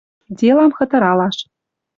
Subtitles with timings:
[0.39, 1.37] Делам хытыралаш.